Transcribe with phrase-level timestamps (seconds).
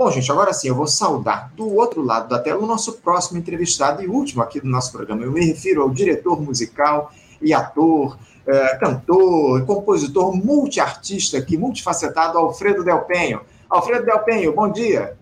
[0.00, 3.38] Bom, gente, agora sim, eu vou saudar do outro lado da tela o nosso próximo
[3.38, 5.24] entrevistado e último aqui do nosso programa.
[5.24, 8.16] Eu me refiro ao diretor musical e ator,
[8.46, 13.42] é, cantor, compositor, multiartista aqui, multifacetado, Alfredo Del Penho.
[13.68, 15.18] Alfredo Del Penho, bom dia.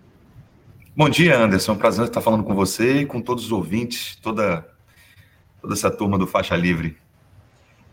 [0.95, 1.75] Bom dia, Anderson.
[1.75, 4.65] prazer estar falando com você e com todos os ouvintes, toda,
[5.61, 6.95] toda essa turma do Faixa Livre.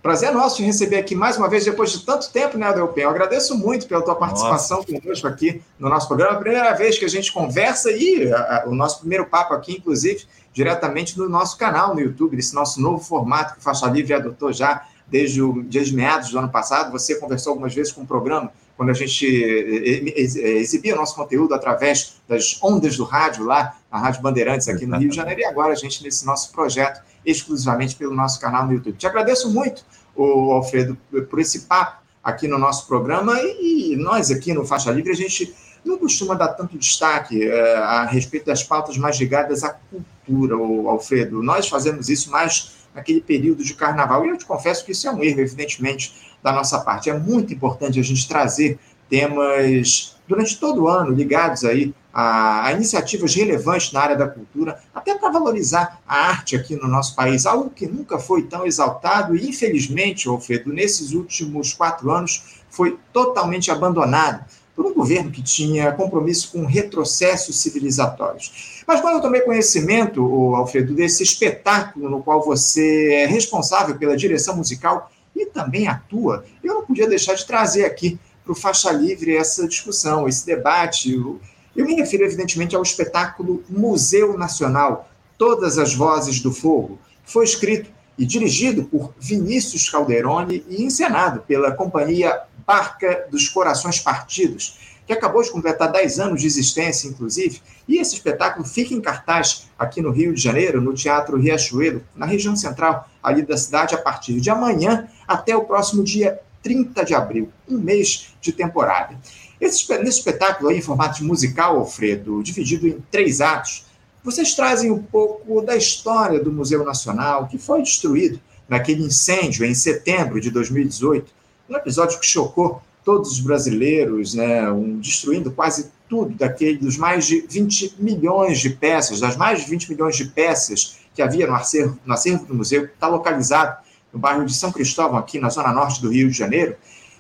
[0.07, 3.03] Prazer nosso te receber aqui mais uma vez, depois de tanto tempo, né, Adelpen?
[3.03, 5.01] Eu agradeço muito pela tua participação Nossa.
[5.01, 6.35] conosco aqui no nosso programa.
[6.35, 9.53] É a primeira vez que a gente conversa e a, a, o nosso primeiro papo
[9.53, 13.89] aqui, inclusive, diretamente no nosso canal no YouTube, desse nosso novo formato que o Faixa
[13.89, 16.93] Livre adotou já desde, o, desde meados do ano passado.
[16.93, 21.15] Você conversou algumas vezes com o programa, quando a gente eh, eh, eh, exibia nosso
[21.15, 25.41] conteúdo através das ondas do rádio lá, na Rádio Bandeirantes, aqui no Rio de Janeiro,
[25.41, 28.97] e agora a gente nesse nosso projeto exclusivamente pelo nosso canal no YouTube.
[28.97, 29.85] Te agradeço muito,
[30.17, 30.97] Alfredo,
[31.29, 35.55] por esse papo aqui no nosso programa e nós aqui no Faixa Livre, a gente
[35.85, 40.55] não costuma dar tanto destaque a respeito das pautas mais ligadas à cultura,
[40.89, 41.43] Alfredo.
[41.43, 44.25] Nós fazemos isso mais naquele período de carnaval.
[44.25, 47.11] E eu te confesso que isso é um erro, evidentemente, da nossa parte.
[47.11, 48.79] É muito importante a gente trazer
[49.11, 54.79] temas durante todo o ano ligados aí a, a iniciativas relevantes na área da cultura,
[54.95, 59.35] até para valorizar a arte aqui no nosso país, algo que nunca foi tão exaltado
[59.35, 64.45] e, infelizmente, Alfredo, nesses últimos quatro anos foi totalmente abandonado
[64.77, 68.85] por um governo que tinha compromisso com retrocessos civilizatórios.
[68.87, 70.23] Mas quando eu tomei conhecimento,
[70.55, 75.11] Alfredo, desse espetáculo no qual você é responsável pela direção musical
[75.57, 80.29] também atua, eu não podia deixar de trazer aqui para o Faixa Livre essa discussão,
[80.29, 81.41] esse debate, eu
[81.75, 85.09] me refiro, evidentemente, ao espetáculo Museu Nacional,
[85.39, 91.73] Todas as Vozes do Fogo, foi escrito e dirigido por Vinícius Calderoni e encenado pela
[91.73, 97.99] companhia Barca dos Corações Partidos, que acabou de completar 10 anos de existência, inclusive, e
[97.99, 102.57] esse espetáculo fica em cartaz aqui no Rio de Janeiro, no Teatro Riachuelo, na região
[102.57, 107.51] central ali da cidade, a partir de amanhã até o próximo dia 30 de abril,
[107.69, 109.17] um mês de temporada.
[109.61, 113.87] Esse, nesse espetáculo aí, em formato musical, Alfredo, dividido em três atos,
[114.23, 119.73] vocês trazem um pouco da história do Museu Nacional, que foi destruído naquele incêndio em
[119.73, 121.33] setembro de 2018,
[121.71, 127.25] um episódio que chocou todos os brasileiros, né, um, destruindo quase tudo daquele dos mais
[127.25, 131.55] de 20 milhões de peças, das mais de 20 milhões de peças que havia no
[131.55, 133.79] acervo, no acervo do museu, que está localizado
[134.13, 136.75] no bairro de São Cristóvão, aqui na zona norte do Rio de Janeiro,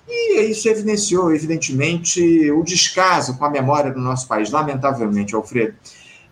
[0.08, 5.74] e isso evidenciou, evidentemente, o descaso com a memória do nosso país, lamentavelmente, Alfredo.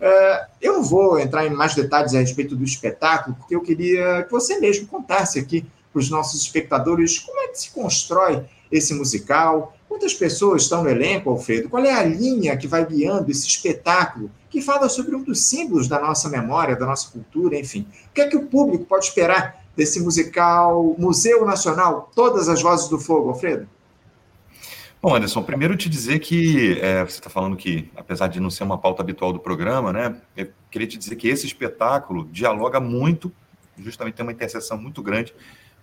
[0.01, 4.23] É, eu não vou entrar em mais detalhes a respeito do espetáculo, porque eu queria
[4.23, 8.43] que você mesmo contasse aqui para os nossos espectadores como é que se constrói
[8.75, 13.31] esse musical, quantas pessoas estão no elenco, Alfredo, qual é a linha que vai guiando
[13.31, 17.87] esse espetáculo que fala sobre um dos símbolos da nossa memória, da nossa cultura, enfim.
[18.09, 22.87] O que é que o público pode esperar desse musical Museu Nacional, Todas as Vozes
[22.87, 23.67] do Fogo, Alfredo?
[25.01, 28.63] Bom, Anderson, primeiro te dizer que é, você está falando que, apesar de não ser
[28.63, 33.31] uma pauta habitual do programa, né, eu queria te dizer que esse espetáculo dialoga muito,
[33.77, 35.33] justamente tem uma interseção muito grande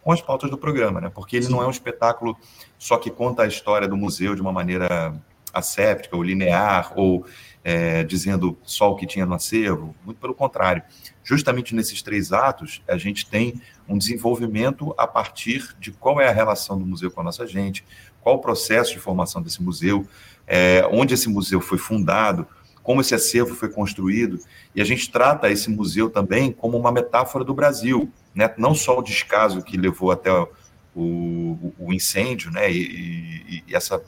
[0.02, 1.52] com as pautas do programa, né, porque ele Sim.
[1.52, 2.36] não é um espetáculo
[2.78, 5.14] só que conta a história do museu de uma maneira
[5.52, 7.24] asséptica ou linear ou
[7.64, 10.82] é, dizendo só o que tinha no acervo, muito pelo contrário.
[11.22, 16.32] Justamente nesses três atos, a gente tem um desenvolvimento a partir de qual é a
[16.32, 17.84] relação do museu com a nossa gente,
[18.20, 20.06] qual o processo de formação desse museu,
[20.46, 22.46] é, onde esse museu foi fundado,
[22.82, 24.40] como esse acervo foi construído,
[24.74, 28.52] e a gente trata esse museu também como uma metáfora do Brasil, né?
[28.56, 30.48] não só o descaso que levou até o,
[30.94, 32.70] o, o incêndio, né?
[32.70, 34.02] E, e, e, essa,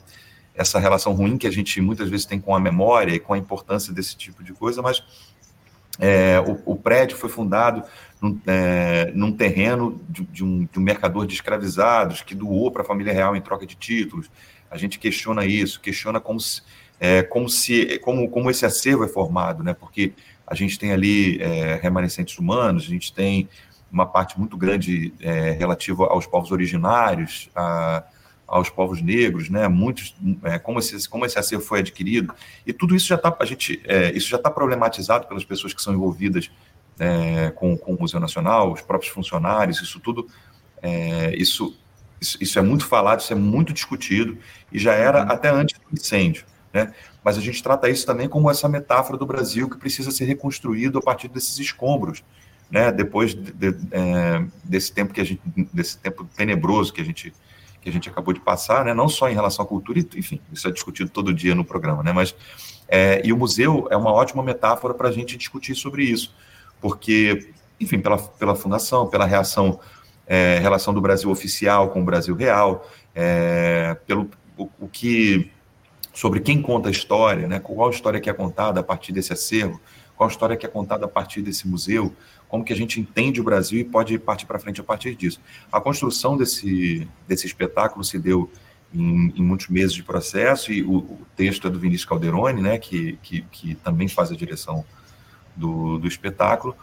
[0.53, 3.37] essa relação ruim que a gente muitas vezes tem com a memória e com a
[3.37, 5.03] importância desse tipo de coisa, mas
[5.99, 7.83] é, o, o, prédio foi fundado
[8.21, 12.81] num, é, num terreno de, de, um, de, um, mercador de escravizados que doou para
[12.81, 14.29] a família real em troca de títulos.
[14.69, 16.61] A gente questiona isso, questiona como se,
[16.99, 19.73] é, como, se como, como esse acervo é formado, né?
[19.73, 20.13] porque
[20.45, 23.49] a gente tem ali é, remanescentes humanos, a gente tem
[23.91, 28.03] uma parte muito grande é, relativa aos povos originários, a,
[28.47, 29.67] aos povos negros, né?
[29.67, 32.33] Muitos, é, como esse como esse acervo foi adquirido
[32.65, 35.81] e tudo isso já está a gente é, isso já está problematizado pelas pessoas que
[35.81, 36.51] são envolvidas
[36.99, 40.27] é, com, com o Museu Nacional, os próprios funcionários, isso tudo
[40.81, 41.75] é, isso,
[42.21, 44.37] isso, isso é muito falado, isso é muito discutido
[44.71, 45.31] e já era uhum.
[45.31, 46.93] até antes do incêndio, né?
[47.23, 50.99] Mas a gente trata isso também como essa metáfora do Brasil que precisa ser reconstruído
[50.99, 52.23] a partir desses escombros,
[52.69, 52.91] né?
[52.91, 55.41] Depois de, de, é, desse tempo que a gente
[55.73, 57.33] desse tempo tenebroso que a gente
[57.85, 58.95] que a gente acabou de passar, né?
[58.95, 62.11] não só em relação à cultura, enfim, isso é discutido todo dia no programa, né?
[62.11, 62.35] mas
[62.87, 66.33] é, e o museu é uma ótima metáfora para a gente discutir sobre isso,
[66.81, 69.79] porque, enfim, pela, pela fundação, pela reação,
[70.25, 75.51] é, relação do Brasil oficial com o Brasil real, é, pelo o, o, que
[76.11, 77.59] sobre quem conta a história, né?
[77.59, 79.79] qual a história que é contada a partir desse acervo,
[80.15, 82.13] qual a história que é contada a partir desse museu,
[82.47, 85.41] como que a gente entende o Brasil e pode partir para frente a partir disso.
[85.71, 88.49] A construção desse, desse espetáculo se deu
[88.93, 92.77] em, em muitos meses de processo, e o, o, texto é do Vinícius Calderoni, né,
[92.77, 94.85] que, que, que também faz a direção
[95.55, 96.75] do, do espetáculo,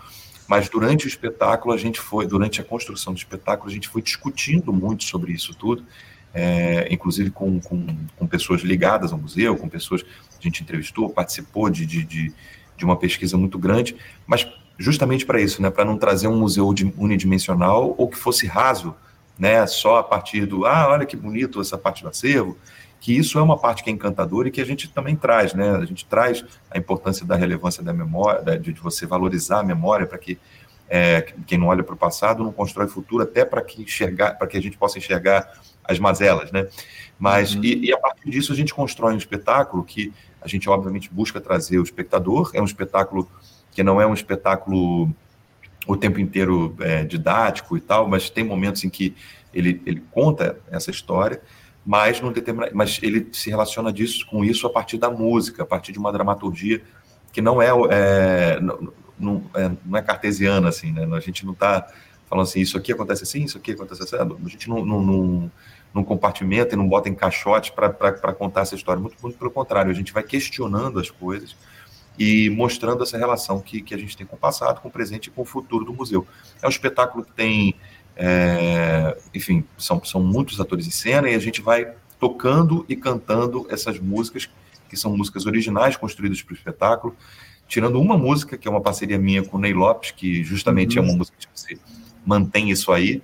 [0.46, 4.02] mas durante o espetáculo a gente foi, durante a construção do espetáculo, a gente foi
[4.02, 5.84] discutindo muito sobre isso tudo,
[6.34, 7.86] é, inclusive com, com,
[8.16, 10.08] com, pessoas ligadas ao museu, com pessoas que
[10.40, 12.32] a gente entrevistou, participou de, de, de,
[12.82, 13.94] de uma pesquisa muito grande,
[14.26, 14.44] mas
[14.76, 16.66] justamente para isso, né, para não trazer um museu
[16.98, 18.92] unidimensional ou que fosse raso,
[19.38, 22.58] né, só a partir do, ah, olha que bonito essa parte do acervo,
[23.00, 25.76] que isso é uma parte que é encantadora e que a gente também traz, né,
[25.76, 30.18] a gente traz a importância da relevância da memória, de, você valorizar a memória para
[30.18, 30.36] que
[30.90, 34.48] é, quem não olha para o passado não constrói futuro, até para que enxergar, para
[34.48, 35.48] que a gente possa enxergar
[35.84, 36.66] as mazelas, né?
[37.18, 37.62] Mas uhum.
[37.62, 40.12] e, e, a partir disso a gente constrói um espetáculo que
[40.44, 42.50] a gente obviamente busca trazer o espectador.
[42.54, 43.28] É um espetáculo
[43.70, 45.10] que não é um espetáculo
[45.86, 49.14] o tempo inteiro é, didático e tal, mas tem momentos em que
[49.52, 51.40] ele, ele conta essa história,
[51.84, 52.32] mas, no
[52.72, 56.12] mas ele se relaciona disso, com isso a partir da música, a partir de uma
[56.12, 56.82] dramaturgia
[57.32, 61.08] que não é, é, não, não, é, não é cartesiana, assim, né?
[61.16, 61.88] A gente não está
[62.28, 65.50] falando assim, isso aqui acontece assim, isso aqui acontece assim, a gente não, não, não,
[65.94, 69.90] não compartimenta e não bota em caixote para contar essa história, muito, muito pelo contrário,
[69.90, 71.56] a gente vai questionando as coisas,
[72.18, 75.26] e mostrando essa relação que, que a gente tem com o passado, com o presente
[75.26, 76.26] e com o futuro do museu.
[76.60, 77.74] É um espetáculo que tem,
[78.16, 83.66] é, enfim, são, são muitos atores em cena e a gente vai tocando e cantando
[83.70, 84.48] essas músicas,
[84.88, 87.16] que são músicas originais construídas para o espetáculo,
[87.66, 91.04] tirando uma música, que é uma parceria minha com o Ney Lopes, que justamente uhum.
[91.04, 91.78] é uma música que você
[92.24, 93.22] mantém isso aí,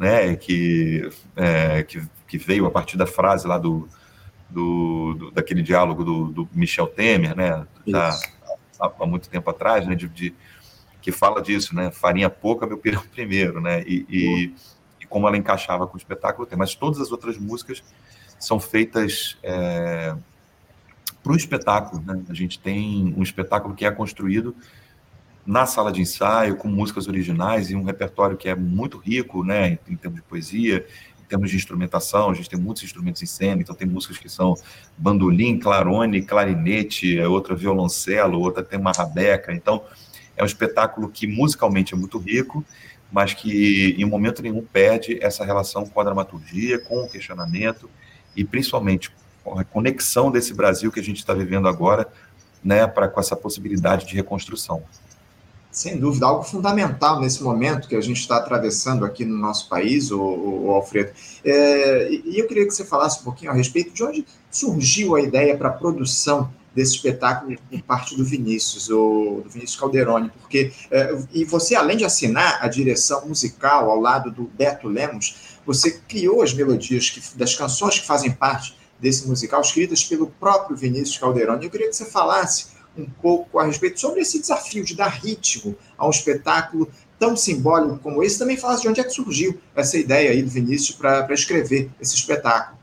[0.00, 3.86] né, que, é, que, que veio a partir da frase lá do
[4.48, 8.08] do, do, daquele diálogo do, do, Michel Temer, né, da,
[8.80, 10.34] há, há, muito tempo atrás, né, de, de,
[11.00, 14.54] que fala disso, né, farinha pouca, meu pirão primeiro, né, e, e,
[15.00, 17.82] e, como ela encaixava com o espetáculo, tem, mas todas as outras músicas
[18.40, 20.16] são feitas é,
[21.22, 24.56] para o espetáculo, né, a gente tem um espetáculo que é construído
[25.46, 29.78] na sala de ensaio, com músicas originais e um repertório que é muito rico, né,
[29.86, 30.86] em, em termos de poesia,
[31.30, 34.56] termos de instrumentação, a gente tem muitos instrumentos em cena, então tem músicas que são
[34.98, 39.54] bandolim, clarone, clarinete, é outra violoncelo, outra tem uma rabeca.
[39.54, 39.84] Então,
[40.36, 42.64] é um espetáculo que musicalmente é muito rico,
[43.12, 47.88] mas que em momento nenhum perde essa relação com a dramaturgia, com o questionamento
[48.36, 49.10] e principalmente
[49.44, 52.08] com a conexão desse Brasil que a gente está vivendo agora,
[52.62, 54.82] né, para com essa possibilidade de reconstrução.
[55.70, 60.10] Sem dúvida, algo fundamental nesse momento que a gente está atravessando aqui no nosso país,
[60.10, 61.12] o, o, Alfredo.
[61.44, 65.20] É, e eu queria que você falasse um pouquinho a respeito de onde surgiu a
[65.20, 70.72] ideia para a produção desse espetáculo por parte do Vinícius, o, do Vinícius Calderoni, porque
[70.90, 76.00] é, e você, além de assinar a direção musical ao lado do Beto Lemos, você
[76.08, 81.16] criou as melodias que, das canções que fazem parte desse musical, escritas pelo próprio Vinícius
[81.16, 81.64] Calderoni.
[81.64, 85.76] Eu queria que você falasse um pouco a respeito sobre esse desafio de dar ritmo
[85.96, 86.88] a um espetáculo
[87.18, 88.38] tão simbólico como esse.
[88.38, 92.14] Também falasse de onde é que surgiu essa ideia aí do Vinícius para escrever esse
[92.14, 92.78] espetáculo.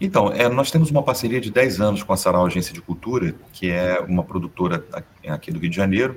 [0.00, 3.34] Então, é, nós temos uma parceria de 10 anos com a Sarau Agência de Cultura,
[3.52, 4.84] que é uma produtora
[5.26, 6.16] aqui do Rio de Janeiro,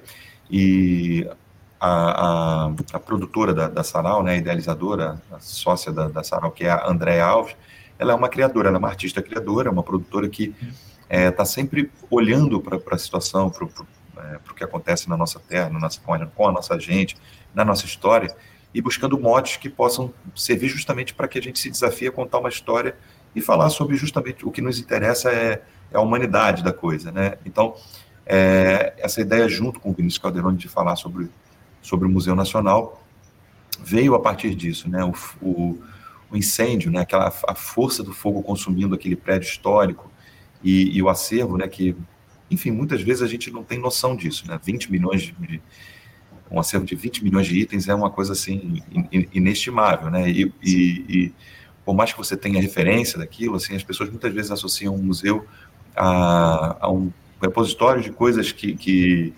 [0.49, 1.27] e
[1.79, 6.51] a, a, a produtora da, da Sarau, né, a idealizadora, a sócia da, da Sarau,
[6.51, 7.55] que é a Andréa Alves,
[7.97, 10.53] ela é uma criadora, ela é uma artista criadora, uma produtora que
[11.11, 13.71] está é, tá sempre olhando para a situação, para o
[14.17, 17.17] é, que acontece na nossa terra, na nossa, com, a, com a nossa gente,
[17.53, 18.33] na nossa história,
[18.73, 22.39] e buscando modos que possam servir justamente para que a gente se desafie a contar
[22.39, 22.95] uma história
[23.35, 27.33] e falar sobre justamente o que nos interessa é, é a humanidade da coisa, né?
[27.45, 27.75] Então,
[28.25, 31.29] é, essa ideia junto com o Vinícius Calderoni de falar sobre,
[31.81, 33.03] sobre o Museu Nacional
[33.83, 35.03] veio a partir disso, né?
[35.03, 35.83] O, o,
[36.31, 37.01] o incêndio, né?
[37.01, 40.10] Aquela a força do fogo consumindo aquele prédio histórico,
[40.63, 41.95] e, e, o acervo, né, que,
[42.49, 45.61] enfim, muitas vezes a gente não tem noção disso, né, 20 milhões de, de
[46.49, 48.81] um acervo de 20 milhões de itens é uma coisa, assim,
[49.33, 51.33] inestimável, né, e, e, e,
[51.85, 55.45] por mais que você tenha referência daquilo, assim, as pessoas muitas vezes associam um museu
[55.95, 59.33] a, a um repositório de coisas que, que,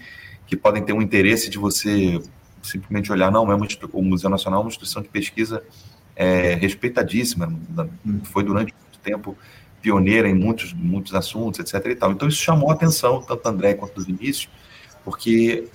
[0.45, 2.21] que, podem ter um interesse de você
[2.61, 5.63] simplesmente olhar, não, é uma, o Museu Nacional é uma instituição de pesquisa
[6.15, 7.53] é, respeitadíssima,
[8.23, 9.37] foi durante muito tempo
[9.83, 11.91] pioneira em muitos, muitos assuntos, etc.
[11.91, 12.13] E tal.
[12.13, 14.49] Então isso chamou a atenção, tanto do André quanto do Vinícius,
[15.03, 15.67] porque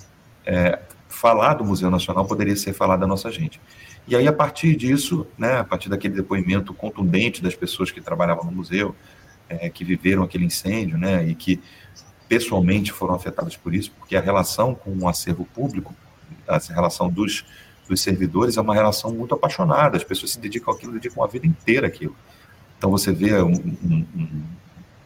[0.47, 3.61] é, falar do Museu Nacional poderia ser falar da nossa gente.
[4.09, 8.47] E aí, a partir disso, né, a partir daquele depoimento contundente das pessoas que trabalhavam
[8.47, 8.97] no museu,
[9.47, 11.61] é, que viveram aquele incêndio, né, e que
[12.27, 15.95] pessoalmente foram afetadas por isso, porque a relação com o acervo público,
[16.47, 17.45] a relação dos,
[17.87, 21.47] dos servidores é uma relação muito apaixonada, as pessoas se dedicam àquilo, dedicam a vida
[21.47, 22.17] inteira àquilo.
[22.79, 24.07] Então você vê um, um,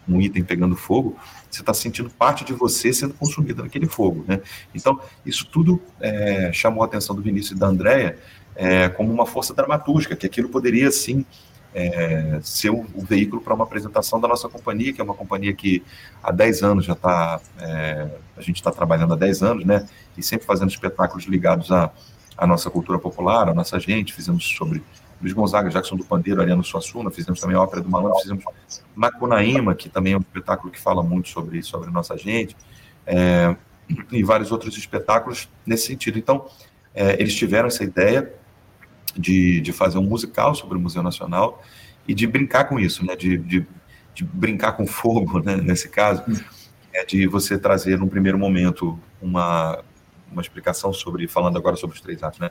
[0.08, 1.16] um item pegando fogo,
[1.50, 4.40] você está sentindo parte de você sendo consumida naquele fogo, né?
[4.74, 8.18] Então, isso tudo é, chamou a atenção do Vinícius e da Andréia
[8.54, 11.24] é, como uma força dramatúrgica, que aquilo poderia, sim,
[11.74, 15.54] é, ser o, o veículo para uma apresentação da nossa companhia, que é uma companhia
[15.54, 15.82] que
[16.22, 19.86] há 10 anos já está, é, a gente está trabalhando há 10 anos, né,
[20.16, 21.90] e sempre fazendo espetáculos ligados à,
[22.36, 24.82] à nossa cultura popular, à nossa gente, fizemos sobre
[25.22, 28.44] Luiz Gonzaga, Jackson do Pandeiro, Ariano Suassuna, fizemos também a Ópera do Malandro, fizemos
[28.94, 32.56] Macunaíma, que também é um espetáculo que fala muito sobre, sobre nossa gente,
[33.06, 33.56] é,
[34.10, 36.18] e vários outros espetáculos nesse sentido.
[36.18, 36.46] Então,
[36.94, 38.34] é, eles tiveram essa ideia,
[39.16, 41.62] de, de fazer um musical sobre o Museu Nacional
[42.06, 43.14] e de brincar com isso, né?
[43.14, 43.66] De, de,
[44.14, 45.56] de brincar com fogo, né?
[45.56, 46.22] nesse caso,
[46.92, 49.82] é de você trazer num primeiro momento uma,
[50.30, 52.50] uma explicação sobre, falando agora sobre os três atos, né?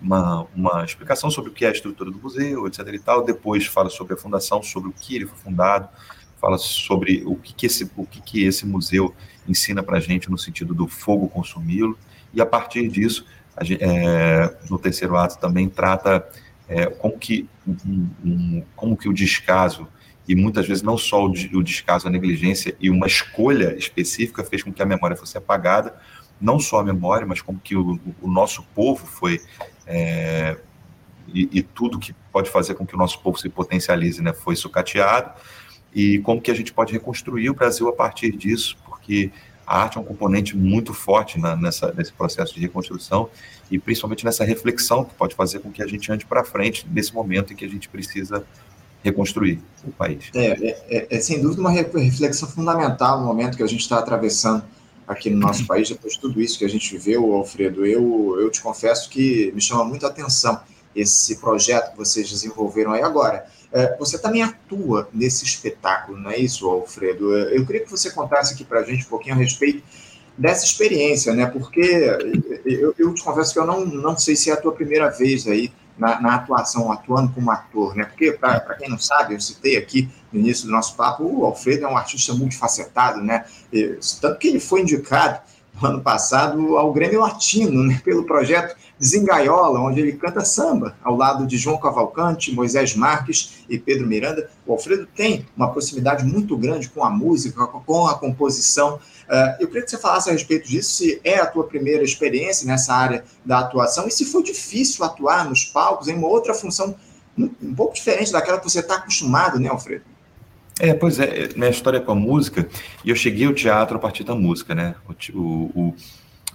[0.00, 2.86] Uma, uma explicação sobre o que é a estrutura do museu, etc.
[2.92, 3.24] e tal.
[3.24, 5.88] Depois fala sobre a fundação, sobre o que ele foi fundado,
[6.40, 9.14] fala sobre o que, que esse, o que, que esse museu
[9.46, 11.98] ensina para a gente no sentido do fogo consumi-lo.
[12.32, 13.24] E a partir disso
[13.64, 16.26] gente, é, no terceiro ato também trata
[16.68, 19.88] é, como, que, um, um, como que o descaso,
[20.26, 24.62] e muitas vezes não só o, o descaso, a negligência e uma escolha específica fez
[24.62, 25.94] com que a memória fosse apagada,
[26.40, 29.40] não só a memória, mas como que o, o nosso povo foi
[29.88, 30.56] é,
[31.32, 34.54] e, e, tudo que pode fazer com que o nosso povo se potencialize, né, foi
[34.54, 35.32] sucateado.
[35.94, 39.30] E como que a gente pode reconstruir o Brasil a partir disso, porque
[39.66, 43.28] a arte é um componente muito forte na, nessa, nesse processo de reconstrução
[43.70, 47.12] e principalmente nessa reflexão que pode fazer com que a gente ande para frente nesse
[47.14, 48.44] momento em que a gente precisa
[49.02, 50.30] reconstruir o país.
[50.34, 53.98] É, é, é, é sem dúvida uma reflexão fundamental no momento que a gente está
[53.98, 54.64] atravessando
[55.08, 57.86] aqui no nosso país, depois de tudo isso que a gente viveu, Alfredo.
[57.86, 60.60] Eu, eu te confesso que me chama muito a atenção
[60.94, 63.46] esse projeto que vocês desenvolveram aí agora.
[63.72, 67.34] É, você também atua nesse espetáculo, não é isso, Alfredo?
[67.34, 69.82] Eu queria que você contasse aqui para a gente um pouquinho a respeito
[70.36, 71.46] dessa experiência, né?
[71.46, 71.80] Porque
[72.64, 75.46] eu, eu, te confesso que eu não, não sei se é a tua primeira vez
[75.46, 78.04] aí na, na atuação, atuando como ator, né?
[78.04, 81.84] Porque, para quem não sabe, eu citei aqui no início do nosso papo, o Alfredo
[81.84, 83.44] é um artista multifacetado, né?
[83.72, 85.40] E, tanto que ele foi indicado
[85.86, 88.00] ano passado ao Grêmio Latino, né?
[88.04, 93.78] Pelo projeto Desengaiola, onde ele canta samba, ao lado de João Cavalcante, Moisés Marques e
[93.78, 94.50] Pedro Miranda.
[94.66, 98.96] O Alfredo tem uma proximidade muito grande com a música, com a composição.
[98.96, 102.66] Uh, eu queria que você falasse a respeito disso, se é a tua primeira experiência
[102.66, 106.94] nessa área da atuação e se foi difícil atuar nos palcos em uma outra função
[107.38, 110.02] um pouco diferente daquela que você está acostumado, né, Alfredo?
[110.80, 112.68] É, pois é, minha história é com a música,
[113.04, 114.94] e eu cheguei ao teatro a partir da música, né?
[115.34, 115.94] O, o,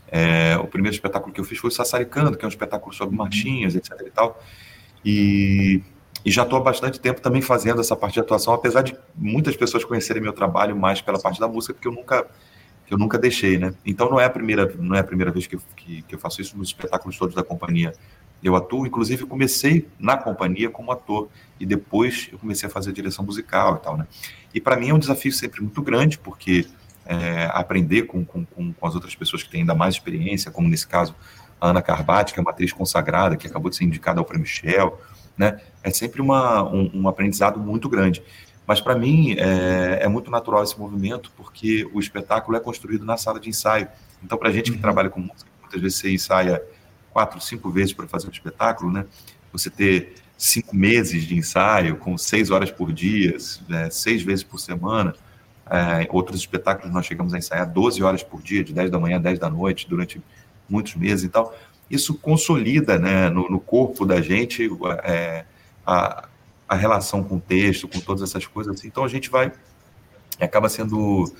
[0.07, 3.15] é, o primeiro espetáculo que eu fiz foi o Sassaricando, que é um espetáculo sobre
[3.15, 4.41] marchinhas, etc e tal.
[5.03, 5.81] E,
[6.23, 9.57] e já estou há bastante tempo também fazendo essa parte de atuação, apesar de muitas
[9.57, 12.25] pessoas conhecerem meu trabalho mais pela parte da música, porque eu nunca
[12.91, 13.73] eu nunca deixei, né?
[13.85, 16.19] Então não é a primeira não é a primeira vez que eu, que, que eu
[16.19, 17.93] faço isso nos espetáculos todos da companhia.
[18.43, 23.23] Eu atuo, inclusive comecei na companhia como ator e depois eu comecei a fazer direção
[23.23, 24.05] musical e tal, né?
[24.53, 26.67] E para mim é um desafio sempre muito grande, porque
[27.05, 30.87] é, aprender com, com, com, as outras pessoas que têm ainda mais experiência, como nesse
[30.87, 31.15] caso
[31.59, 34.45] a Ana Carbati, que é uma atriz consagrada, que acabou de ser indicada ao Prêmio
[34.45, 34.99] Shell,
[35.37, 35.59] né?
[35.81, 38.21] É sempre uma, um, um aprendizado muito grande.
[38.65, 43.17] Mas para mim é, é, muito natural esse movimento, porque o espetáculo é construído na
[43.17, 43.87] sala de ensaio.
[44.23, 44.81] Então, para a gente que uhum.
[44.81, 46.61] trabalha com música, muitas vezes você ensaia
[47.13, 49.05] quatro, cinco vezes para fazer um espetáculo, né?
[49.51, 53.37] Você ter cinco meses de ensaio, com seis horas por dia,
[53.69, 53.89] né?
[53.89, 55.15] seis vezes por semana,
[55.69, 59.17] é, outros espetáculos nós chegamos a ensaiar 12 horas por dia, de 10 da manhã
[59.17, 60.21] a 10 da noite, durante
[60.67, 61.55] muitos meses e tal.
[61.89, 64.69] Isso consolida né, no, no corpo da gente
[65.03, 65.45] é,
[65.85, 66.27] a,
[66.67, 68.83] a relação com o texto, com todas essas coisas.
[68.83, 69.51] Então a gente vai.
[70.39, 71.31] Acaba sendo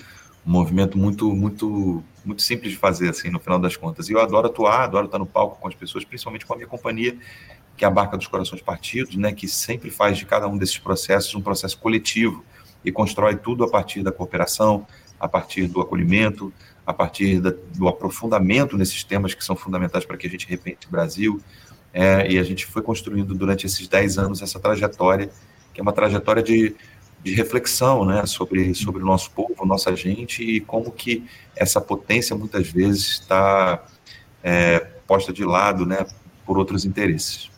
[0.46, 4.10] um movimento muito, muito, muito simples de fazer, assim, no final das contas.
[4.10, 6.68] E eu adoro atuar, adoro estar no palco com as pessoas, principalmente com a minha
[6.68, 7.18] companhia,
[7.76, 10.78] que é a Barca dos Corações Partidos, né, que sempre faz de cada um desses
[10.78, 12.44] processos um processo coletivo
[12.86, 14.86] e constrói tudo a partir da cooperação,
[15.20, 16.54] a partir do acolhimento,
[16.86, 20.88] a partir da, do aprofundamento nesses temas que são fundamentais para que a gente repente
[20.88, 21.42] o Brasil.
[21.94, 25.30] é, e a gente foi construindo durante esses 10 anos essa trajetória,
[25.74, 26.76] que é uma trajetória de,
[27.24, 31.24] de reflexão né, sobre, sobre o nosso povo, nossa gente, e como que
[31.56, 33.84] essa potência muitas vezes está
[34.44, 36.06] é, posta de lado né,
[36.46, 37.50] por outros interesses.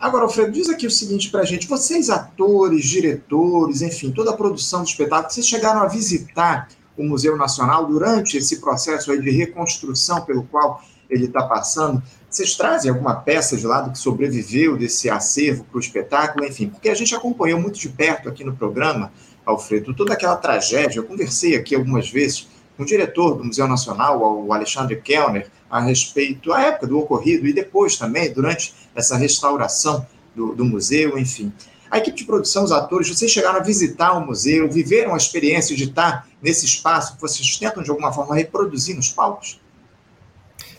[0.00, 4.36] Agora, Alfredo, diz aqui o seguinte para a gente: vocês, atores, diretores, enfim, toda a
[4.36, 10.22] produção do espetáculo, vocês chegaram a visitar o Museu Nacional durante esse processo de reconstrução
[10.22, 12.02] pelo qual ele está passando?
[12.28, 16.88] Vocês trazem alguma peça de lado que sobreviveu desse acervo para o espetáculo, enfim, porque
[16.88, 19.12] a gente acompanhou muito de perto aqui no programa,
[19.46, 20.98] Alfredo, toda aquela tragédia.
[20.98, 25.80] Eu conversei aqui algumas vezes com o diretor do Museu Nacional, o Alexandre Kellner, a
[25.80, 31.52] respeito à época do ocorrido e depois também, durante essa restauração do, do museu, enfim.
[31.90, 35.76] A equipe de produção, os atores, vocês chegaram a visitar o museu, viveram a experiência
[35.76, 39.60] de estar nesse espaço que vocês tentam, de alguma forma, reproduzir nos palcos?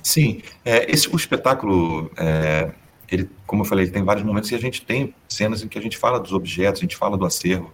[0.05, 2.71] Sim, é, esse o espetáculo, é,
[3.11, 5.79] ele, como eu falei, ele tem vários momentos e a gente tem cenas em que
[5.79, 7.73] a gente fala dos objetos, a gente fala do acervo,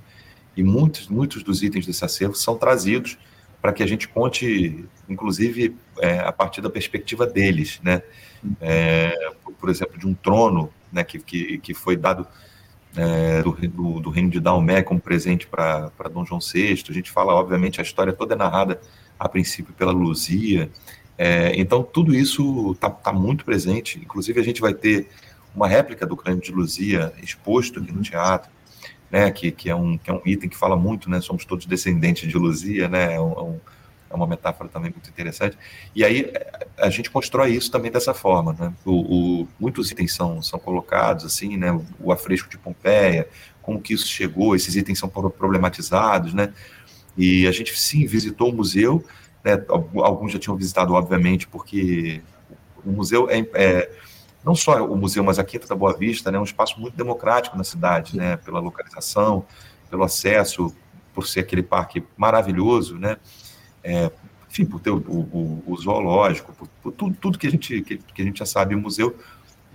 [0.56, 3.18] e muitos, muitos dos itens desse acervo são trazidos
[3.62, 8.02] para que a gente conte, inclusive, é, a partir da perspectiva deles, né?
[8.62, 9.14] É,
[9.60, 12.26] por exemplo, de um trono, né, que, que, que foi dado
[12.96, 16.82] é, do, do, do, reino de Daomé como presente para Dom João VI.
[16.90, 18.80] A gente fala, obviamente, a história toda é narrada
[19.20, 20.72] a princípio pela Luzia.
[21.24, 24.00] É, então, tudo isso está tá muito presente.
[24.00, 25.08] Inclusive, a gente vai ter
[25.54, 28.50] uma réplica do crânio de Luzia exposto aqui no teatro
[29.12, 31.66] né, que, que, é um, que é um item que fala muito, né, somos todos
[31.66, 33.60] descendentes de Luzia, né, é, um,
[34.10, 35.58] é uma metáfora também muito interessante.
[35.94, 36.32] E aí
[36.80, 41.26] a gente constrói isso também dessa forma, né, o, o, muitos itens são, são colocados,
[41.26, 43.28] assim, né, o afresco de Pompeia,
[43.62, 46.54] como que isso chegou, esses itens são problematizados, né,
[47.18, 49.06] e a gente sim visitou o museu,
[49.44, 49.64] né,
[50.04, 52.22] alguns já tinham visitado, obviamente, porque
[52.86, 53.92] o museu é, é
[54.44, 57.58] não só o museu, mas a Quinta da Boa Vista, né, um espaço muito democrático
[57.58, 59.46] na cidade, né, pela localização,
[59.90, 60.76] pelo acesso,
[61.14, 63.18] por ser aquele parque maravilhoso, né,
[63.84, 64.12] é,
[64.50, 67.98] enfim, por ter o, o, o zoológico, por, por, tudo, tudo que, a gente, que,
[67.98, 69.16] que, a gente já sabe, o museu,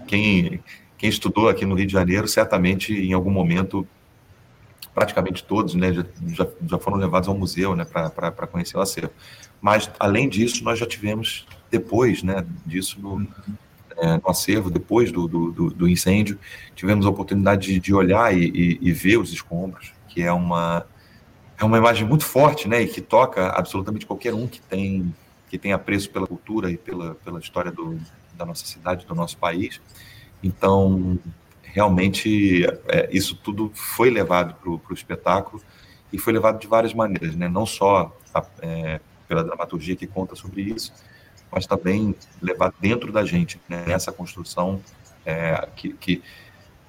[0.07, 0.63] quem,
[0.99, 3.87] quem estudou aqui no Rio de Janeiro, certamente em algum momento,
[4.97, 9.13] praticamente todos, né, já, já, foram levados ao museu, né, para conhecer o acervo.
[9.61, 13.29] Mas, além disso, nós já tivemos, depois, né, disso, no,
[13.99, 16.39] é, no acervo depois do, do, do, incêndio,
[16.75, 20.87] tivemos a oportunidade de, de olhar e, e, e, ver os escombros, que é uma,
[21.59, 25.15] é uma imagem muito forte, né, e que toca absolutamente qualquer um que tem
[25.49, 27.97] que tem apreço pela cultura e pela, pela história do,
[28.35, 29.81] da nossa cidade, do nosso país.
[30.43, 31.17] Então,
[31.77, 35.63] realmente, é, isso tudo foi levado para o espetáculo
[36.11, 37.51] e foi levado de várias maneiras, né?
[37.51, 40.91] não só a, é, pela dramaturgia que conta sobre isso,
[41.53, 44.81] mas também levar dentro da gente né, nessa construção
[45.27, 46.23] é, que, que,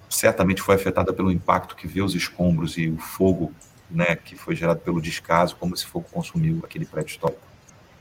[0.09, 3.51] certamente foi afetada pelo impacto que vê os escombros e o fogo
[3.91, 7.41] né, que foi gerado pelo descaso, como esse fogo consumiu aquele prédio histórico.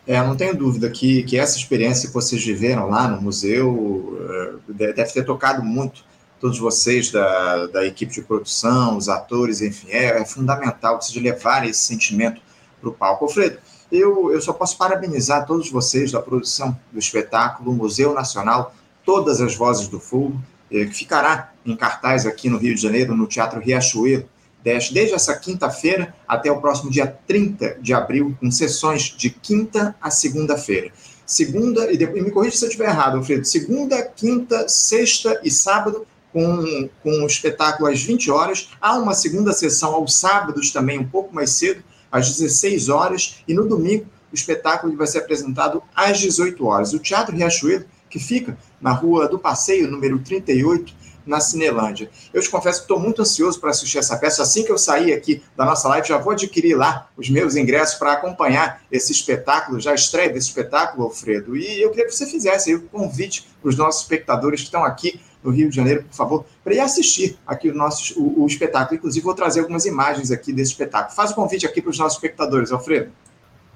[0.06, 4.92] É, não tenho dúvida que, que essa experiência que vocês viveram lá no museu é,
[4.92, 6.04] deve ter tocado muito
[6.40, 11.70] todos vocês da, da equipe de produção, os atores, enfim, é, é fundamental vocês levarem
[11.70, 12.40] esse sentimento
[12.80, 13.24] para o palco.
[13.24, 13.58] Alfredo,
[13.90, 19.54] eu, eu só posso parabenizar todos vocês da produção do espetáculo Museu Nacional, Todas as
[19.54, 23.60] Vozes do Fogo, eh, que ficará em cartaz aqui no Rio de Janeiro, no Teatro
[23.60, 24.28] Riachuelo,
[24.64, 30.10] desde essa quinta-feira até o próximo dia 30 de abril, com sessões de quinta a
[30.10, 30.90] segunda-feira.
[31.24, 36.04] Segunda, e, depois, me corrija se eu estiver errado, Alfredo, segunda, quinta, sexta e sábado,
[36.36, 38.68] com, com o espetáculo às 20 horas.
[38.78, 43.54] Há uma segunda sessão aos sábados também, um pouco mais cedo, às 16 horas, e
[43.54, 46.92] no domingo o espetáculo vai ser apresentado às 18 horas.
[46.92, 50.94] O Teatro Riachuelo, que fica na Rua do Passeio, número 38,
[51.24, 52.10] na Cinelândia.
[52.34, 54.42] Eu te confesso que estou muito ansioso para assistir essa peça.
[54.42, 57.94] Assim que eu sair aqui da nossa live, já vou adquirir lá os meus ingressos
[57.96, 61.56] para acompanhar esse espetáculo, já estreia desse espetáculo, Alfredo.
[61.56, 64.84] E eu queria que você fizesse aí o convite para os nossos espectadores que estão
[64.84, 68.46] aqui no Rio de Janeiro, por favor, para ir assistir aqui o, nosso, o, o,
[68.46, 68.98] espetáculo.
[68.98, 71.14] Inclusive, vou trazer algumas imagens aqui desse espetáculo.
[71.14, 73.10] Faz o convite aqui para os nossos espectadores, Alfredo.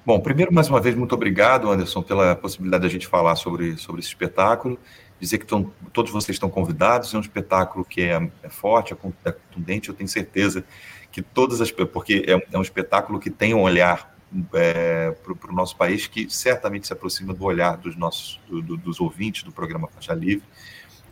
[0.04, 3.76] Bom, primeiro, mais uma vez, muito obrado, Anderson, pela possibilidade de a gente falar sobre,
[3.76, 4.78] sobre esse espetáculo.
[5.20, 8.96] Dizer que tão, todos vocês estão convidados, é um espetáculo que é, é forte, é
[8.96, 10.64] contundente, eu tenho certeza
[11.12, 11.70] que todas as.
[11.70, 14.16] Porque é, é um espetáculo que tem um olhar
[14.54, 18.76] é, para o nosso país que certamente se aproxima do olhar dos nossos do, do,
[18.76, 20.44] dos ouvintes do programa Faixa Livre.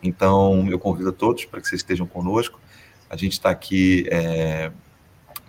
[0.01, 2.59] Então, eu convido a todos para que vocês estejam conosco.
[3.09, 4.71] A gente está aqui, é,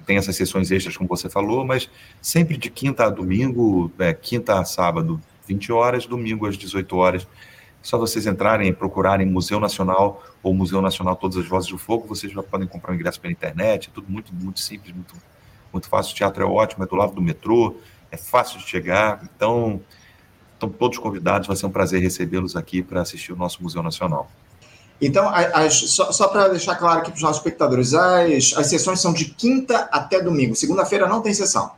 [0.07, 1.89] tem essas sessões extras, como você falou, mas
[2.21, 7.27] sempre de quinta a domingo, é, quinta a sábado, 20 horas, domingo às 18 horas,
[7.83, 12.07] só vocês entrarem e procurarem Museu Nacional ou Museu Nacional Todas as Vozes do Fogo,
[12.07, 15.15] vocês já podem comprar o ingresso pela internet, é tudo muito, muito simples, muito,
[15.73, 16.13] muito fácil.
[16.13, 17.77] O teatro é ótimo, é do lado do metrô,
[18.11, 19.81] é fácil de chegar, então
[20.61, 24.31] estão todos convidados, vai ser um prazer recebê-los aqui para assistir o nosso Museu Nacional.
[25.01, 29.01] Então, as, só, só para deixar claro aqui para os nossos espectadores, as, as sessões
[29.01, 30.55] são de quinta até domingo.
[30.55, 31.73] Segunda-feira não tem sessão.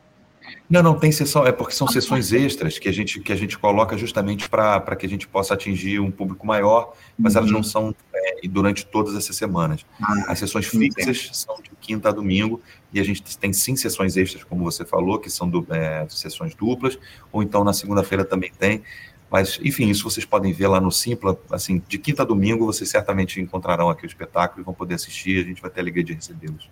[0.68, 3.58] Não, não tem sessão, é porque são sessões extras que a gente, que a gente
[3.58, 7.40] coloca justamente para que a gente possa atingir um público maior, mas uhum.
[7.40, 9.84] elas não são é, durante todas essas semanas.
[10.00, 12.60] Ah, As sessões fixas são de quinta a domingo,
[12.92, 16.98] e a gente tem sim sessões extras, como você falou, que são é, sessões duplas,
[17.30, 18.82] ou então na segunda-feira também tem.
[19.30, 22.90] Mas, enfim, isso vocês podem ver lá no Simpla, assim, de quinta a domingo, vocês
[22.90, 26.04] certamente encontrarão aqui o espetáculo e vão poder assistir, a gente vai ter a alegria
[26.04, 26.68] de recebê-los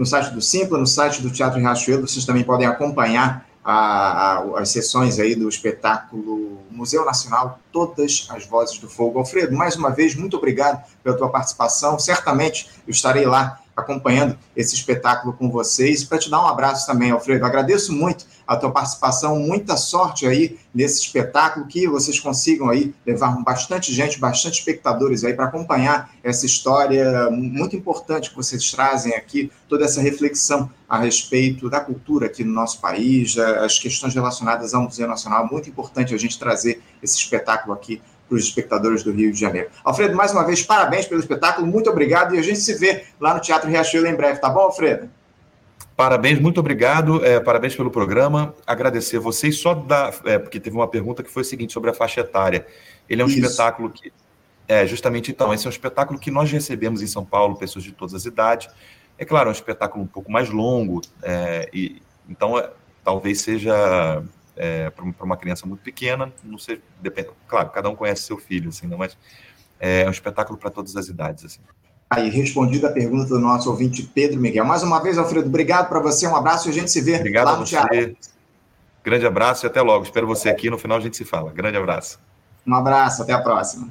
[0.00, 4.60] no site do Simpla, no site do Teatro Riachuelo, vocês também podem acompanhar a, a,
[4.60, 9.18] as sessões aí do espetáculo Museu Nacional, Todas as Vozes do Fogo.
[9.18, 11.98] Alfredo, mais uma vez, muito obrigado pela tua participação.
[11.98, 16.04] Certamente eu estarei lá acompanhando esse espetáculo com vocês.
[16.04, 20.58] Para te dar um abraço também, Alfredo, agradeço muito a tua participação, muita sorte aí
[20.74, 26.46] nesse espetáculo, que vocês consigam aí levar bastante gente, bastante espectadores aí para acompanhar essa
[26.46, 32.42] história muito importante que vocês trazem aqui, toda essa reflexão a respeito da cultura aqui
[32.42, 37.16] no nosso país, as questões relacionadas ao Museu Nacional, muito importante a gente trazer esse
[37.16, 39.68] espetáculo aqui para os espectadores do Rio de Janeiro.
[39.82, 43.34] Alfredo, mais uma vez, parabéns pelo espetáculo, muito obrigado e a gente se vê lá
[43.34, 45.10] no Teatro Riachuelo em breve, tá bom, Alfredo?
[45.96, 48.54] Parabéns, muito obrigado, é, parabéns pelo programa.
[48.66, 50.10] Agradecer vocês só da.
[50.24, 52.66] É, porque teve uma pergunta que foi o seguinte sobre a faixa etária.
[53.06, 53.38] Ele é um Isso.
[53.38, 54.10] espetáculo que.
[54.66, 57.92] É, justamente então, esse é um espetáculo que nós recebemos em São Paulo, pessoas de
[57.92, 58.72] todas as idades.
[59.18, 62.70] É claro, é um espetáculo um pouco mais longo, é, e então é,
[63.04, 64.22] talvez seja
[64.62, 68.68] é, para uma criança muito pequena, não sei, depende, claro, cada um conhece seu filho,
[68.68, 69.16] assim, não, mas
[69.78, 71.60] é um espetáculo para todas as idades, assim.
[72.10, 74.64] Aí, respondida a pergunta do nosso ouvinte Pedro Miguel.
[74.64, 77.46] Mais uma vez, Alfredo, obrigado para você, um abraço e a gente se vê obrigado
[77.46, 78.16] lá no teatro.
[79.02, 80.04] Grande abraço e até logo.
[80.04, 81.52] Espero você aqui, no final a gente se fala.
[81.52, 82.18] Grande abraço.
[82.66, 83.88] Um abraço, até a próxima.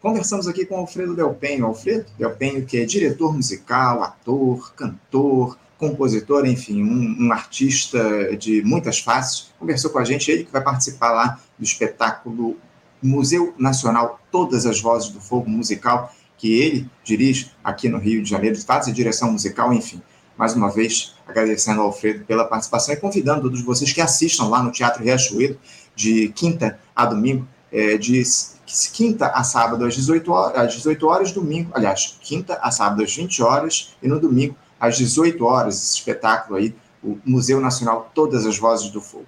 [0.00, 1.66] Conversamos aqui com Alfredo Delpenho.
[1.66, 9.00] Alfredo Delpenho, que é diretor musical, ator, cantor, compositor, enfim, um, um, artista de muitas
[9.00, 12.58] faces, conversou com a gente, ele que vai participar lá do espetáculo
[13.02, 18.28] Museu Nacional Todas as Vozes do Fogo Musical, que ele dirige aqui no Rio de
[18.28, 20.02] Janeiro, faz a direção musical, enfim.
[20.36, 24.62] Mais uma vez, agradecendo ao Alfredo pela participação e convidando todos vocês que assistam lá
[24.62, 25.58] no Teatro Riachuelo,
[25.96, 28.22] de quinta a domingo, é, de
[28.92, 33.14] quinta a sábado às 18 horas, às 18 horas, domingo, aliás, quinta a sábado às
[33.14, 38.46] 20 horas e no domingo às 18 horas, esse espetáculo aí, o Museu Nacional Todas
[38.46, 39.26] as Vozes do Fogo.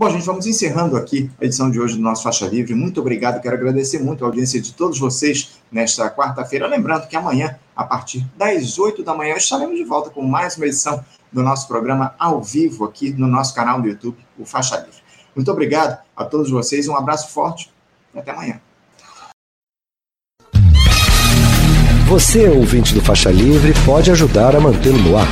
[0.00, 2.74] Bom, gente, vamos encerrando aqui a edição de hoje do nosso Faixa Livre.
[2.74, 6.66] Muito obrigado, quero agradecer muito a audiência de todos vocês nesta quarta-feira.
[6.66, 10.66] Lembrando que amanhã, a partir das 8 da manhã, estaremos de volta com mais uma
[10.66, 15.00] edição do nosso programa ao vivo aqui no nosso canal do YouTube, o Faixa Livre.
[15.36, 17.70] Muito obrigado a todos vocês, um abraço forte
[18.14, 18.60] e até amanhã.
[22.10, 25.28] Você, ouvinte do Faixa Livre, pode ajudar a mantê-lo no ar.